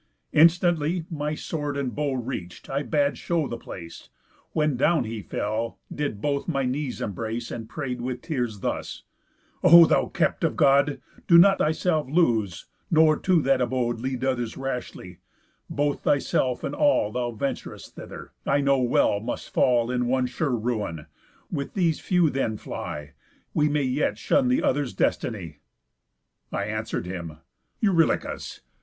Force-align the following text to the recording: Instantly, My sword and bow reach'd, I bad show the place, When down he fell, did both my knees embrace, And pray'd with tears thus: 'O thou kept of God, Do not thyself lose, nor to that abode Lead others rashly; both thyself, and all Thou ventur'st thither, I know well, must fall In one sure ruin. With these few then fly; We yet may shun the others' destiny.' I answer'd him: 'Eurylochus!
Instantly, 0.33 1.05
My 1.11 1.35
sword 1.35 1.77
and 1.77 1.93
bow 1.93 2.13
reach'd, 2.13 2.71
I 2.71 2.81
bad 2.81 3.19
show 3.19 3.47
the 3.47 3.55
place, 3.55 4.09
When 4.51 4.75
down 4.75 5.03
he 5.03 5.21
fell, 5.21 5.77
did 5.93 6.19
both 6.21 6.47
my 6.47 6.63
knees 6.65 7.01
embrace, 7.01 7.51
And 7.51 7.69
pray'd 7.69 8.01
with 8.01 8.23
tears 8.23 8.61
thus: 8.61 9.03
'O 9.63 9.85
thou 9.85 10.07
kept 10.07 10.43
of 10.43 10.55
God, 10.55 10.99
Do 11.27 11.37
not 11.37 11.59
thyself 11.59 12.09
lose, 12.09 12.65
nor 12.89 13.15
to 13.19 13.43
that 13.43 13.61
abode 13.61 13.99
Lead 13.99 14.25
others 14.25 14.57
rashly; 14.57 15.19
both 15.69 16.01
thyself, 16.01 16.63
and 16.63 16.73
all 16.73 17.11
Thou 17.11 17.29
ventur'st 17.33 17.91
thither, 17.93 18.31
I 18.43 18.59
know 18.59 18.79
well, 18.81 19.19
must 19.19 19.53
fall 19.53 19.91
In 19.91 20.07
one 20.07 20.25
sure 20.25 20.55
ruin. 20.57 21.05
With 21.51 21.75
these 21.75 21.99
few 21.99 22.31
then 22.31 22.57
fly; 22.57 23.11
We 23.53 23.67
yet 23.83 24.13
may 24.13 24.15
shun 24.15 24.47
the 24.47 24.63
others' 24.63 24.95
destiny.' 24.95 25.59
I 26.51 26.63
answer'd 26.63 27.05
him: 27.05 27.37
'Eurylochus! 27.83 28.61